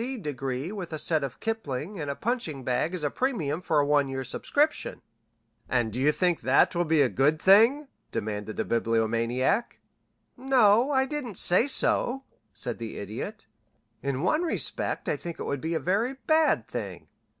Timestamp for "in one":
14.00-14.42